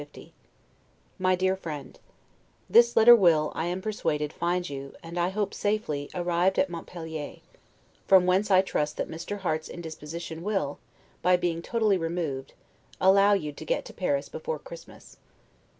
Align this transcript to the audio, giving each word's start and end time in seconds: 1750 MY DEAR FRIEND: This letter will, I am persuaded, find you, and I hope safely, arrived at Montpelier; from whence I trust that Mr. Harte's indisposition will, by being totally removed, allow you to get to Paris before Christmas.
1750 0.01 1.19
MY 1.19 1.35
DEAR 1.35 1.55
FRIEND: 1.55 1.99
This 2.67 2.95
letter 2.97 3.15
will, 3.15 3.51
I 3.53 3.67
am 3.67 3.81
persuaded, 3.83 4.33
find 4.33 4.67
you, 4.67 4.95
and 5.03 5.19
I 5.19 5.29
hope 5.29 5.53
safely, 5.53 6.09
arrived 6.15 6.57
at 6.57 6.71
Montpelier; 6.71 7.35
from 8.07 8.25
whence 8.25 8.49
I 8.49 8.63
trust 8.63 8.97
that 8.97 9.07
Mr. 9.11 9.41
Harte's 9.41 9.69
indisposition 9.69 10.41
will, 10.41 10.79
by 11.21 11.37
being 11.37 11.61
totally 11.61 11.99
removed, 11.99 12.53
allow 12.99 13.33
you 13.33 13.51
to 13.51 13.63
get 13.63 13.85
to 13.85 13.93
Paris 13.93 14.27
before 14.27 14.57
Christmas. 14.57 15.17